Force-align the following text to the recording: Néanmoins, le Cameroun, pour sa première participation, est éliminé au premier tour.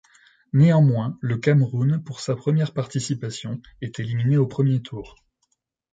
Néanmoins, 0.53 1.19
le 1.21 1.37
Cameroun, 1.37 2.03
pour 2.03 2.21
sa 2.21 2.35
première 2.35 2.73
participation, 2.73 3.61
est 3.83 3.99
éliminé 3.99 4.35
au 4.35 4.47
premier 4.47 4.81
tour. 4.81 5.15